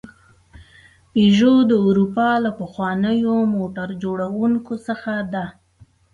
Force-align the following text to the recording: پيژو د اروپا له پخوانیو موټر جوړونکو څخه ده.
پيژو 1.11 1.53
د 1.69 1.71
اروپا 1.87 2.29
له 2.45 2.51
پخوانیو 2.59 3.35
موټر 3.55 3.89
جوړونکو 4.03 4.73
څخه 4.87 5.13
ده. 5.33 5.45